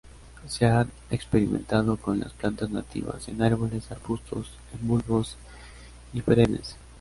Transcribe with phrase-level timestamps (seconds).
[0.47, 5.37] Se han experimentado con las plantas nativas, en árboles, arbustos, en bulbos
[6.11, 6.75] y perennes.